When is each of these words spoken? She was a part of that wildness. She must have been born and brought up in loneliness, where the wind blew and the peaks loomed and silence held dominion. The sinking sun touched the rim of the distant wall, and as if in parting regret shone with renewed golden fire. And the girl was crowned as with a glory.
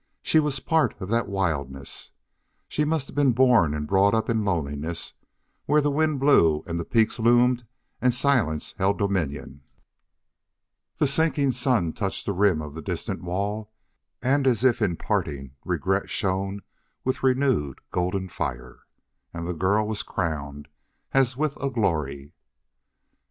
She 0.23 0.39
was 0.39 0.57
a 0.57 0.63
part 0.63 0.99
of 0.99 1.09
that 1.09 1.27
wildness. 1.27 2.09
She 2.67 2.85
must 2.85 3.05
have 3.05 3.15
been 3.15 3.33
born 3.33 3.75
and 3.75 3.85
brought 3.85 4.15
up 4.15 4.31
in 4.31 4.43
loneliness, 4.43 5.13
where 5.67 5.79
the 5.79 5.91
wind 5.91 6.19
blew 6.19 6.63
and 6.65 6.79
the 6.79 6.85
peaks 6.85 7.19
loomed 7.19 7.67
and 8.01 8.11
silence 8.11 8.73
held 8.79 8.97
dominion. 8.97 9.61
The 10.97 11.05
sinking 11.05 11.51
sun 11.51 11.93
touched 11.93 12.25
the 12.25 12.33
rim 12.33 12.63
of 12.63 12.73
the 12.73 12.81
distant 12.81 13.21
wall, 13.21 13.71
and 14.23 14.47
as 14.47 14.63
if 14.63 14.81
in 14.81 14.95
parting 14.95 15.51
regret 15.63 16.09
shone 16.09 16.63
with 17.03 17.21
renewed 17.21 17.77
golden 17.91 18.27
fire. 18.27 18.79
And 19.35 19.47
the 19.47 19.53
girl 19.53 19.87
was 19.87 20.01
crowned 20.01 20.67
as 21.11 21.37
with 21.37 21.61
a 21.61 21.69
glory. 21.69 22.33